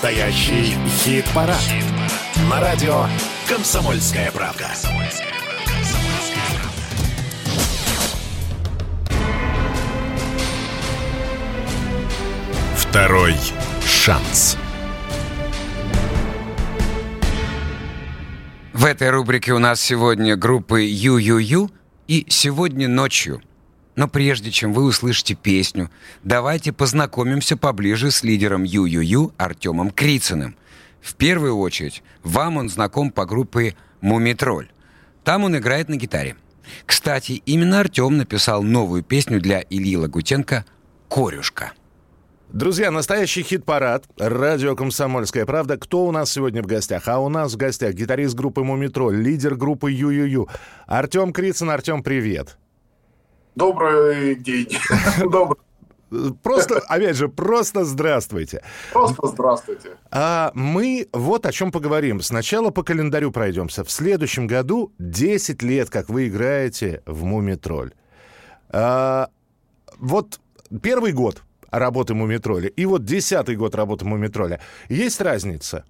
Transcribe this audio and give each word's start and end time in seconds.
Настоящий 0.00 0.76
хит-парад. 0.86 1.58
Хит 1.58 1.84
На 2.48 2.60
радио 2.60 3.06
«Комсомольская 3.48 4.30
правка». 4.30 4.68
Второй 12.76 13.34
шанс. 13.84 14.56
В 18.72 18.84
этой 18.84 19.10
рубрике 19.10 19.52
у 19.52 19.58
нас 19.58 19.80
сегодня 19.80 20.36
группы 20.36 20.82
Ю-Ю-Ю 20.82 21.72
и 22.06 22.24
«Сегодня 22.28 22.86
ночью». 22.86 23.42
Но 23.98 24.06
прежде 24.06 24.52
чем 24.52 24.72
вы 24.72 24.84
услышите 24.84 25.34
песню, 25.34 25.90
давайте 26.22 26.72
познакомимся 26.72 27.56
поближе 27.56 28.12
с 28.12 28.22
лидером 28.22 28.62
Ю-Ю-Ю 28.62 29.32
Артемом 29.36 29.90
Крицыным. 29.90 30.54
В 31.00 31.16
первую 31.16 31.58
очередь, 31.58 32.04
вам 32.22 32.58
он 32.58 32.68
знаком 32.68 33.10
по 33.10 33.26
группе 33.26 33.74
«Мумитроль». 34.00 34.68
Там 35.24 35.42
он 35.42 35.56
играет 35.56 35.88
на 35.88 35.96
гитаре. 35.96 36.36
Кстати, 36.86 37.42
именно 37.44 37.80
Артем 37.80 38.16
написал 38.18 38.62
новую 38.62 39.02
песню 39.02 39.40
для 39.40 39.64
Ильи 39.68 39.96
Лагутенко 39.96 40.64
«Корюшка». 41.08 41.72
Друзья, 42.52 42.92
настоящий 42.92 43.42
хит-парад. 43.42 44.04
Радио 44.16 44.76
«Комсомольская 44.76 45.44
правда». 45.44 45.76
Кто 45.76 46.06
у 46.06 46.12
нас 46.12 46.30
сегодня 46.30 46.62
в 46.62 46.66
гостях? 46.66 47.08
А 47.08 47.18
у 47.18 47.28
нас 47.28 47.54
в 47.54 47.56
гостях 47.56 47.94
гитарист 47.94 48.36
группы 48.36 48.62
«Мумитроль», 48.62 49.16
лидер 49.16 49.56
группы 49.56 49.90
«Ю-Ю-Ю». 49.90 50.48
Артем 50.86 51.32
Крицын. 51.32 51.70
Артем, 51.70 52.04
привет. 52.04 52.58
Добрый 53.58 54.36
день. 54.36 54.68
Добрый. 55.18 55.58
Просто, 56.44 56.78
опять 56.78 57.16
же, 57.16 57.28
просто 57.28 57.84
здравствуйте. 57.84 58.62
Просто 58.92 59.26
здравствуйте. 59.26 59.96
А 60.12 60.52
мы 60.54 61.08
вот 61.12 61.44
о 61.44 61.50
чем 61.50 61.72
поговорим. 61.72 62.20
Сначала 62.20 62.70
по 62.70 62.84
календарю 62.84 63.32
пройдемся. 63.32 63.82
В 63.82 63.90
следующем 63.90 64.46
году 64.46 64.92
10 65.00 65.60
лет, 65.64 65.90
как 65.90 66.08
вы 66.08 66.28
играете 66.28 67.02
в 67.04 67.24
«Мумитроль». 67.24 67.94
А, 68.70 69.28
вот 69.98 70.38
первый 70.80 71.12
год 71.12 71.42
работы 71.72 72.14
«Мумитроля» 72.14 72.68
и 72.68 72.86
вот 72.86 73.04
десятый 73.04 73.56
год 73.56 73.74
работы 73.74 74.04
«Мумитроля». 74.04 74.60
Есть 74.88 75.20
разница? 75.20 75.84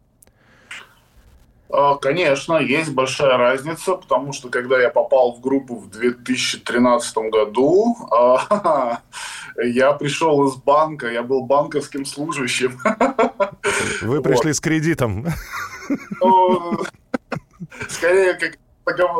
А, 1.70 1.96
конечно, 1.96 2.56
есть 2.56 2.92
большая 2.92 3.36
разница, 3.36 3.94
потому 3.94 4.32
что 4.32 4.48
когда 4.48 4.80
я 4.80 4.88
попал 4.88 5.32
в 5.32 5.40
группу 5.40 5.76
в 5.76 5.90
2013 5.90 7.16
году, 7.30 7.96
а, 8.10 9.00
я 9.62 9.92
пришел 9.92 10.48
из 10.48 10.56
банка, 10.56 11.10
я 11.10 11.22
был 11.22 11.44
банковским 11.44 12.06
служащим. 12.06 12.80
Вы 14.02 14.22
пришли 14.22 14.50
вот. 14.50 14.56
с 14.56 14.60
кредитом? 14.60 15.26
Ну, 16.20 16.82
скорее, 17.88 18.34
как 18.34 18.58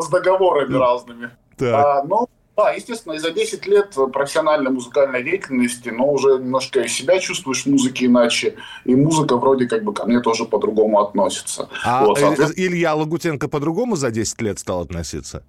с 0.03 0.09
договорами 0.11 0.75
разными. 0.75 1.31
Так. 1.57 1.75
А, 1.75 2.03
но 2.03 2.29
да, 2.59 2.73
естественно, 2.73 3.13
и 3.13 3.19
за 3.19 3.31
10 3.31 3.67
лет 3.67 3.95
профессиональной 4.13 4.73
музыкальной 4.73 5.23
деятельности, 5.23 5.91
но 5.91 6.11
уже 6.11 6.41
немножко 6.41 6.81
и 6.81 6.89
себя 6.89 7.21
чувствуешь 7.21 7.63
в 7.63 7.67
музыке 7.67 8.07
иначе, 8.07 8.57
и 8.85 8.97
музыка 8.97 9.37
вроде 9.37 9.69
как 9.69 9.85
бы 9.85 9.95
ко 9.95 10.05
мне 10.07 10.21
тоже 10.21 10.45
по-другому 10.45 11.01
относится. 11.01 11.69
А 11.85 12.05
вот, 12.05 12.19
соответственно... 12.19 12.67
Илья 12.67 12.95
Лагутенко 12.95 13.49
по-другому 13.49 13.95
за 13.95 14.11
10 14.11 14.43
лет 14.43 14.59
стал 14.59 14.81
относиться? 14.81 15.45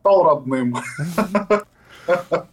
Стал 0.00 0.22
родным. 0.22 0.76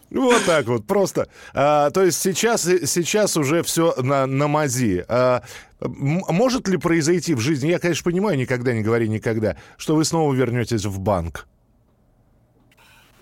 Вот 0.10 0.46
так 0.46 0.66
вот, 0.68 0.86
просто. 0.88 1.28
А, 1.54 1.90
то 1.90 2.04
есть 2.04 2.22
сейчас, 2.22 2.64
сейчас 2.64 3.36
уже 3.38 3.64
все 3.64 3.94
на, 3.98 4.26
на 4.26 4.48
мази. 4.48 5.06
А, 5.08 5.44
может 5.82 6.68
ли 6.68 6.78
произойти 6.78 7.34
в 7.34 7.40
жизни, 7.40 7.70
я, 7.70 7.80
конечно, 7.80 8.10
понимаю, 8.10 8.38
никогда 8.38 8.74
не 8.74 8.82
говори 8.82 9.08
никогда, 9.08 9.58
что 9.78 9.96
вы 9.96 10.06
снова 10.06 10.34
вернетесь 10.34 10.86
в 10.86 11.00
банк? 11.00 11.48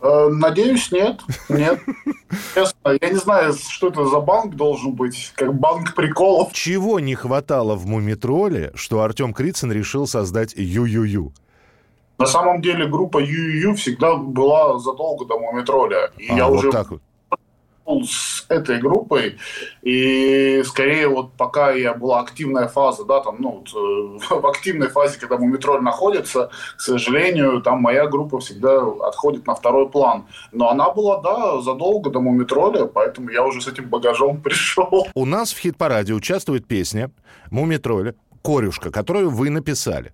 Э, 0.02 0.30
надеюсь, 0.30 0.92
нет. 0.92 1.22
Нет. 1.50 1.80
Честно, 2.56 2.98
я 3.02 3.10
не 3.10 3.18
знаю, 3.18 3.54
что 3.54 3.90
это 3.90 4.06
за 4.06 4.20
банк 4.20 4.56
должен 4.56 4.94
быть, 4.94 5.32
как 5.36 5.54
банк 5.54 5.96
приколов. 5.96 6.54
Чего 6.54 7.00
не 7.00 7.16
хватало 7.16 7.76
в 7.76 7.86
Мумитроле, 7.86 8.72
что 8.76 9.02
Артем 9.02 9.34
Крицын 9.34 9.72
решил 9.72 10.08
создать 10.08 10.54
Ю-Ю-Ю? 10.56 11.34
На 12.18 12.26
самом 12.26 12.62
деле 12.62 12.88
группа 12.88 13.20
Ю-Ю-Ю 13.20 13.76
всегда 13.76 14.16
была 14.16 14.78
задолго 14.80 15.26
до 15.26 15.40
Мумитроля. 15.40 16.12
И 16.18 16.30
а, 16.30 16.36
я 16.36 16.48
вот 16.48 16.60
уже 16.60 16.72
так 16.72 16.92
вот 16.92 17.02
с 18.04 18.46
этой 18.50 18.80
группой, 18.80 19.38
и 19.82 20.64
скорее 20.66 21.08
вот 21.08 21.34
пока 21.34 21.72
я 21.72 21.94
была 21.94 22.20
активная 22.20 22.68
фаза, 22.68 23.06
да, 23.06 23.22
там, 23.22 23.38
ну, 23.40 23.64
вот, 23.64 23.70
э, 24.32 24.36
в 24.42 24.48
активной 24.48 24.90
фазе, 24.90 25.20
когда 25.20 25.38
Мумитроль 25.38 25.82
находится, 25.82 26.50
к 26.78 26.82
сожалению, 26.82 27.62
там 27.62 27.82
моя 27.82 28.08
группа 28.08 28.40
всегда 28.40 28.82
отходит 29.08 29.48
на 29.48 29.56
второй 29.56 29.90
план. 29.90 30.26
Но 30.52 30.70
она 30.70 30.90
была, 30.92 31.22
да, 31.22 31.62
задолго 31.62 32.10
до 32.10 32.20
Мумитроля, 32.20 32.86
поэтому 32.86 33.30
я 33.30 33.44
уже 33.44 33.62
с 33.62 33.68
этим 33.68 33.90
багажом 33.90 34.42
пришел. 34.44 35.08
У 35.14 35.26
нас 35.26 35.54
в 35.54 35.60
хит-параде 35.60 36.14
участвует 36.14 36.68
песня 36.68 37.12
Мумитроля 37.52 38.16
корюшка, 38.42 38.92
которую 38.92 39.30
вы 39.30 39.50
написали. 39.50 40.14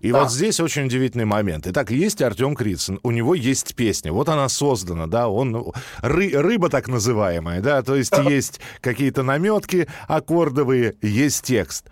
И 0.00 0.10
да. 0.10 0.20
вот 0.20 0.32
здесь 0.32 0.60
очень 0.60 0.86
удивительный 0.86 1.24
момент. 1.24 1.66
Итак, 1.66 1.90
есть 1.90 2.20
Артем 2.22 2.54
Крицын, 2.54 2.98
у 3.02 3.10
него 3.10 3.34
есть 3.34 3.74
песня, 3.74 4.12
вот 4.12 4.28
она 4.28 4.48
создана, 4.48 5.06
да, 5.06 5.28
он 5.28 5.72
ры, 6.00 6.30
рыба 6.30 6.68
так 6.68 6.88
называемая, 6.88 7.60
да, 7.60 7.82
то 7.82 7.94
есть 7.94 8.16
есть 8.18 8.60
какие-то 8.80 9.22
наметки 9.22 9.88
аккордовые, 10.08 10.96
есть 11.00 11.44
текст. 11.44 11.86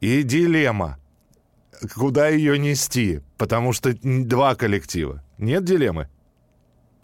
И 0.00 0.24
дилемма, 0.24 0.98
куда 1.94 2.28
ее 2.28 2.58
нести, 2.58 3.20
потому 3.38 3.72
что 3.72 3.94
два 4.02 4.54
коллектива. 4.56 5.22
Нет 5.38 5.64
дилеммы? 5.64 6.08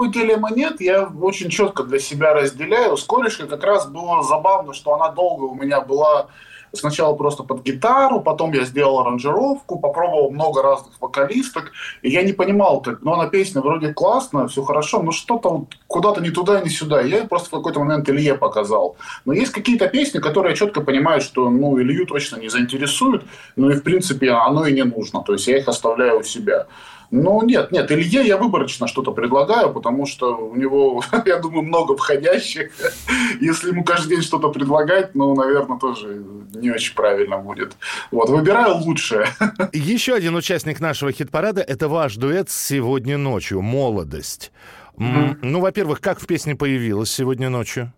дилеммы 0.07 0.51
нет, 0.53 0.81
я 0.81 1.07
очень 1.07 1.51
четко 1.51 1.83
для 1.83 1.99
себя 1.99 2.33
разделяю. 2.33 2.97
С 2.97 3.05
корешкой 3.05 3.49
как 3.49 3.65
раз 3.65 3.87
было 3.87 4.23
забавно, 4.23 4.73
что 4.73 4.95
она 4.95 5.11
долго 5.11 5.45
у 5.45 5.55
меня 5.55 5.81
была 5.81 6.29
сначала 6.73 7.15
просто 7.15 7.43
под 7.43 7.63
гитару, 7.63 8.21
потом 8.21 8.53
я 8.53 8.65
сделал 8.65 9.01
аранжировку, 9.01 9.79
попробовал 9.79 10.31
много 10.31 10.63
разных 10.63 11.01
вокалисток, 11.01 11.73
и 12.03 12.11
я 12.11 12.23
не 12.23 12.33
понимал, 12.33 12.81
как, 12.81 13.03
ну, 13.03 13.13
она 13.13 13.27
песня 13.27 13.61
вроде 13.61 13.93
классная, 13.93 14.47
все 14.47 14.63
хорошо, 14.63 15.03
но 15.03 15.13
что-то 15.13 15.51
вот 15.51 15.69
куда-то 15.87 16.21
не 16.21 16.31
туда, 16.31 16.61
не 16.61 16.71
сюда. 16.71 17.01
Я 17.01 17.25
просто 17.25 17.49
в 17.49 17.53
какой-то 17.53 17.81
момент 17.81 18.09
Илье 18.09 18.35
показал. 18.35 18.97
Но 19.25 19.33
есть 19.33 19.53
какие-то 19.53 19.89
песни, 19.89 20.19
которые 20.19 20.51
я 20.51 20.57
четко 20.57 20.81
понимаю, 20.81 21.21
что, 21.21 21.51
ну, 21.51 21.81
Илью 21.81 22.07
точно 22.07 22.37
не 22.37 22.49
заинтересуют, 22.49 23.25
ну, 23.57 23.71
и, 23.71 23.75
в 23.75 23.83
принципе, 23.83 24.31
оно 24.31 24.67
и 24.67 24.73
не 24.73 24.85
нужно. 24.85 25.23
То 25.23 25.33
есть 25.33 25.47
я 25.47 25.59
их 25.59 25.69
оставляю 25.69 26.21
у 26.21 26.23
себя. 26.23 26.67
Ну, 27.11 27.43
нет, 27.43 27.73
нет, 27.73 27.91
Илье 27.91 28.27
я 28.27 28.37
выборочно 28.37 28.87
что-то 28.87 29.13
предлагаю, 29.13 29.73
потому 29.73 30.05
что 30.05 30.37
у 30.37 30.55
него, 30.55 31.03
я 31.27 31.39
думаю, 31.39 31.63
много 31.63 31.97
входящих. 31.97 32.71
Если 33.41 33.71
ему 33.71 33.83
каждый 33.83 34.17
день 34.17 34.23
что-то 34.23 34.51
предлагать, 34.51 35.15
ну, 35.15 35.35
наверное, 35.35 35.79
тоже 35.79 36.23
не 36.55 36.71
очень 36.71 36.95
правильно 36.95 37.39
будет. 37.39 37.77
Вот, 38.11 38.29
выбираю 38.29 38.77
лучшее. 38.77 39.27
Еще 39.73 40.15
один 40.15 40.35
участник 40.35 40.81
нашего 40.81 41.11
хит-парада– 41.11 41.63
это 41.67 41.89
ваш 41.89 42.17
дуэт 42.17 42.51
«Сегодня 42.51 43.17
ночью», 43.17 43.63
«Молодость». 43.63 44.53
Mm-hmm. 44.99 45.39
Ну, 45.43 45.61
во-первых, 45.61 46.01
как 46.01 46.21
в 46.21 46.27
песне 46.27 46.57
появилась 46.57 47.11
сегодня 47.11 47.49
ночью? 47.49 47.93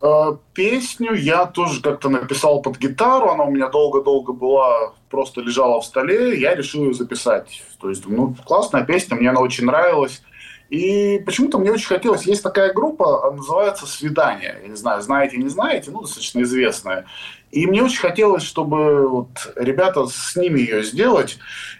Э, 0.00 0.36
песню 0.54 1.14
я 1.14 1.46
тоже 1.46 1.82
как-то 1.82 2.08
написал 2.08 2.62
под 2.62 2.78
гитару, 2.78 3.30
она 3.30 3.44
у 3.44 3.50
меня 3.50 3.68
долго-долго 3.68 4.32
была, 4.32 4.92
просто 5.10 5.40
лежала 5.40 5.80
в 5.80 5.84
столе, 5.84 6.38
я 6.38 6.54
решил 6.54 6.84
ее 6.84 6.94
записать. 6.94 7.62
То 7.80 7.88
есть, 7.88 8.06
ну, 8.06 8.34
классная 8.46 8.84
песня, 8.84 9.16
мне 9.16 9.30
она 9.30 9.40
очень 9.40 9.64
нравилась. 9.64 10.22
И 10.68 11.22
почему-то 11.24 11.58
мне 11.58 11.72
очень 11.72 11.86
хотелось, 11.86 12.26
есть 12.26 12.42
такая 12.42 12.74
группа, 12.74 13.32
называется 13.34 13.86
«Свидание». 13.86 14.58
Я 14.62 14.68
не 14.68 14.76
знаю, 14.76 15.00
знаете, 15.00 15.38
не 15.38 15.48
знаете, 15.48 15.90
ну, 15.90 16.02
достаточно 16.02 16.42
известная. 16.42 17.06
И 17.50 17.66
мне 17.66 17.82
очень 17.82 18.00
хотелось, 18.00 18.42
чтобы 18.42 19.08
вот 19.08 19.28
ребята 19.56 20.06
с 20.06 20.36
ними 20.36 20.60
ее 20.60 20.82
сделать. 20.82 21.38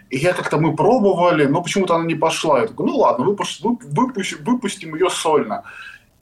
И 0.08 0.16
я 0.16 0.32
как-то 0.32 0.56
мы 0.56 0.74
пробовали, 0.74 1.44
но 1.44 1.62
почему-то 1.62 1.96
она 1.96 2.06
не 2.06 2.14
пошла. 2.14 2.60
Я 2.60 2.66
такой, 2.66 2.86
ну 2.86 2.96
ладно, 2.96 3.26
выпустим, 3.26 3.78
выпустим 3.82 4.94
ее 4.94 5.10
сольно. 5.10 5.64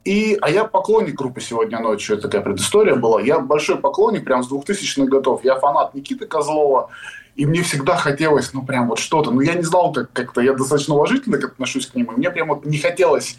И, 0.06 0.38
а 0.40 0.48
я 0.48 0.64
поклонник 0.64 1.16
группы 1.16 1.40
«Сегодня 1.40 1.80
ночью», 1.80 2.14
это 2.14 2.28
такая 2.28 2.40
предыстория 2.40 2.94
была. 2.94 3.20
Я 3.20 3.40
большой 3.40 3.76
поклонник, 3.76 4.24
прям 4.24 4.44
с 4.44 4.48
2000-х 4.48 5.06
годов. 5.06 5.42
Я 5.42 5.56
фанат 5.56 5.94
Никиты 5.94 6.26
Козлова. 6.26 6.90
И 7.34 7.44
мне 7.44 7.62
всегда 7.62 7.96
хотелось, 7.96 8.52
ну, 8.52 8.62
прям 8.62 8.86
вот 8.86 9.00
что-то. 9.00 9.32
Но 9.32 9.42
я 9.42 9.54
не 9.54 9.64
знал, 9.64 9.92
как 9.92 10.12
как-то, 10.12 10.40
я 10.40 10.52
достаточно 10.52 10.94
уважительно 10.94 11.38
отношусь 11.38 11.88
к 11.88 11.96
нему. 11.96 12.12
И 12.12 12.18
мне 12.18 12.30
прям 12.30 12.46
вот 12.48 12.64
не 12.64 12.78
хотелось. 12.78 13.36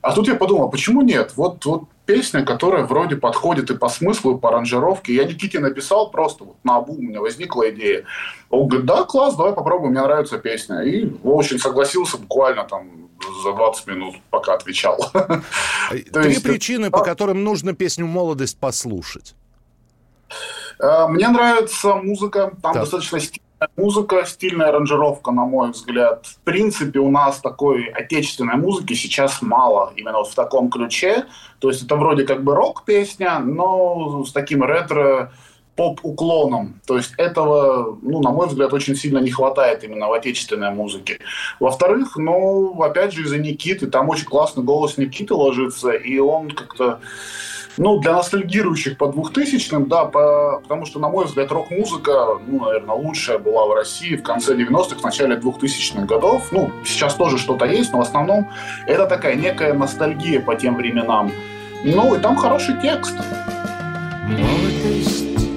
А 0.00 0.12
тут 0.12 0.28
я 0.28 0.36
подумал, 0.36 0.70
почему 0.70 1.02
нет? 1.02 1.32
Вот, 1.34 1.64
вот 1.64 1.86
песня, 2.06 2.44
которая 2.44 2.84
вроде 2.84 3.16
подходит 3.16 3.70
и 3.70 3.76
по 3.76 3.88
смыслу, 3.88 4.36
и 4.36 4.40
по 4.40 4.48
аранжировке. 4.48 5.14
Я 5.14 5.24
Никите 5.24 5.58
написал 5.58 6.10
просто 6.10 6.44
вот 6.44 6.56
на 6.64 6.76
обу 6.76 6.94
у 6.94 7.02
меня 7.02 7.20
возникла 7.20 7.68
идея. 7.70 8.04
Он 8.48 8.68
говорит, 8.68 8.86
да, 8.86 9.04
класс, 9.04 9.36
давай 9.36 9.52
попробуем, 9.52 9.92
мне 9.92 10.00
нравится 10.00 10.38
песня. 10.38 10.80
И 10.82 11.10
очень 11.22 11.58
согласился 11.58 12.16
буквально 12.16 12.64
там 12.64 13.10
за 13.42 13.52
20 13.52 13.86
минут, 13.88 14.16
пока 14.30 14.54
отвечал. 14.54 14.98
Три 15.90 16.38
причины, 16.38 16.90
по 16.90 17.02
которым 17.02 17.44
нужно 17.44 17.74
песню 17.74 18.06
«Молодость» 18.06 18.58
послушать. 18.58 19.34
Э, 20.78 21.06
мне 21.08 21.28
нравится 21.28 21.94
музыка, 21.96 22.52
там 22.62 22.74
достаточно 22.74 23.18
музыка, 23.76 24.24
стильная 24.26 24.68
аранжировка, 24.68 25.30
на 25.30 25.44
мой 25.44 25.70
взгляд. 25.70 26.26
В 26.26 26.38
принципе, 26.40 26.98
у 26.98 27.10
нас 27.10 27.40
такой 27.40 27.86
отечественной 27.86 28.56
музыки 28.56 28.94
сейчас 28.94 29.42
мало, 29.42 29.92
именно 29.96 30.18
вот 30.18 30.28
в 30.28 30.34
таком 30.34 30.70
ключе. 30.70 31.26
То 31.58 31.68
есть 31.68 31.84
это 31.84 31.96
вроде 31.96 32.24
как 32.24 32.44
бы 32.44 32.54
рок-песня, 32.54 33.38
но 33.38 34.24
с 34.24 34.32
таким 34.32 34.62
ретро 34.62 35.32
поп-уклоном. 35.76 36.80
То 36.86 36.96
есть 36.96 37.12
этого, 37.18 37.98
ну, 38.02 38.20
на 38.22 38.30
мой 38.30 38.48
взгляд, 38.48 38.72
очень 38.72 38.96
сильно 38.96 39.18
не 39.18 39.30
хватает 39.30 39.84
именно 39.84 40.08
в 40.08 40.12
отечественной 40.12 40.70
музыке. 40.70 41.18
Во-вторых, 41.60 42.16
ну, 42.16 42.80
опять 42.82 43.12
же, 43.12 43.22
из-за 43.22 43.38
Никиты, 43.38 43.86
там 43.86 44.08
очень 44.08 44.24
классный 44.24 44.64
голос 44.64 44.96
Никиты 44.96 45.34
ложится, 45.34 45.90
и 45.90 46.18
он 46.18 46.50
как-то 46.50 47.00
ну, 47.78 47.98
для 47.98 48.12
ностальгирующих 48.14 48.96
по 48.96 49.08
двухтысячным, 49.08 49.86
да, 49.88 50.04
по, 50.04 50.60
потому 50.62 50.86
что, 50.86 50.98
на 50.98 51.08
мой 51.08 51.26
взгляд, 51.26 51.52
рок-музыка, 51.52 52.38
ну, 52.46 52.64
наверное, 52.64 52.94
лучшая 52.94 53.38
была 53.38 53.66
в 53.66 53.74
России 53.74 54.16
в 54.16 54.22
конце 54.22 54.54
90-х, 54.54 54.96
в 55.00 55.02
начале 55.04 55.36
2000-х 55.36 56.06
годов. 56.06 56.48
Ну, 56.52 56.70
сейчас 56.84 57.14
тоже 57.14 57.38
что-то 57.38 57.66
есть, 57.66 57.92
но 57.92 57.98
в 57.98 58.02
основном 58.02 58.48
это 58.86 59.06
такая 59.06 59.34
некая 59.34 59.74
ностальгия 59.74 60.40
по 60.40 60.54
тем 60.54 60.76
временам. 60.76 61.30
Ну, 61.84 62.14
и 62.14 62.18
там 62.18 62.36
хороший 62.36 62.80
текст. 62.80 63.14
Молодость, 64.26 65.48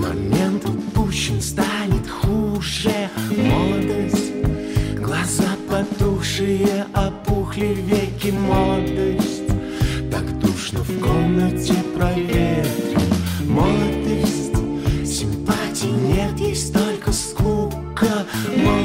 момент 0.00 0.64
упущен, 0.64 1.40
станет 1.40 2.08
хуже. 2.10 2.90
Молодость, 3.30 4.32
глаза 4.96 5.44
потухшие, 5.70 6.86
опухли 6.94 7.66
веки. 7.66 8.32
Молодость, 8.32 9.25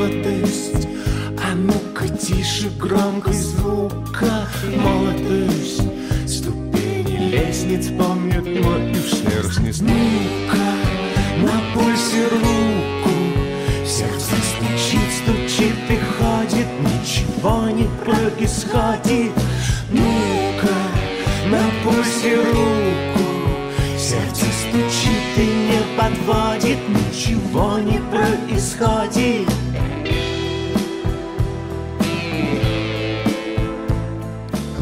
Молодость, 0.02 0.88
а 1.38 1.54
ну-ка 1.54 2.08
тише 2.08 2.70
громкой 2.80 3.34
звука 3.34 4.48
Молодость, 4.76 5.84
ступени 6.28 7.30
лестниц 7.30 7.90
помнят 7.90 8.44
мой 8.44 8.96
шерстный 8.96 9.72
Ну-ка, 9.80 10.58
на 11.44 11.62
пульсе 11.76 12.24
руку 12.32 13.14
Сердце 13.86 14.34
стучит, 14.50 15.12
стучит 15.22 15.78
и 15.88 16.00
ходит 16.18 16.68
Ничего 16.80 17.70
не 17.70 17.88
происходит. 18.04 19.34
Ну-ка, 19.92 20.78
на 21.48 21.62
пульсе 21.84 22.38
руку 22.38 23.30
Сердце 24.00 24.46
стучит 24.62 25.38
и 25.38 25.46
не 25.70 25.96
подводит 25.96 26.80
Ничего 26.90 27.78
не 27.78 28.00
происходит 28.10 29.21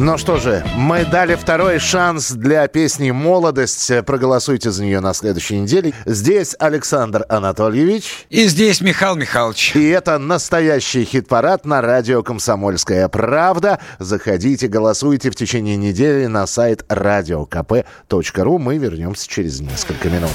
Ну 0.02 0.18
что 0.18 0.38
же, 0.38 0.64
мы 0.78 1.04
дали 1.04 1.36
второй 1.36 1.78
шанс 1.78 2.32
для 2.32 2.66
песни 2.70 3.12
«Молодость». 3.12 3.92
Проголосуйте 4.06 4.72
за 4.72 4.86
нее 4.86 5.02
на 5.02 5.14
следующей 5.14 5.60
неделе. 5.60 5.94
Здесь 6.06 6.56
Александр 6.58 7.26
Анатольевич. 7.28 8.26
И 8.30 8.48
здесь 8.48 8.80
Михаил 8.80 9.16
Михайлович. 9.16 9.76
И 9.76 9.90
это 9.90 10.18
настоящий 10.18 11.04
хит-парад 11.04 11.66
на 11.66 11.82
радио 11.82 12.24
«Комсомольская 12.24 13.10
правда». 13.10 13.80
Заходите, 14.00 14.70
голосуйте 14.70 15.32
в 15.32 15.36
течение 15.36 15.76
недели 15.76 16.28
на 16.28 16.48
сайт 16.48 16.86
radiokp.ru. 16.88 18.58
Мы 18.58 18.78
вернемся 18.78 19.28
через 19.28 19.60
несколько 19.60 20.08
минут. 20.10 20.32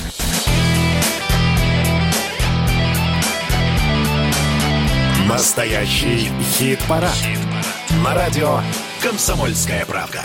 Настоящий 5.26 6.28
хит-парад. 6.58 7.14
хит-парад. 7.14 7.54
На 8.02 8.14
радио 8.14 8.60
«Комсомольская 9.04 9.84
правда». 9.84 10.24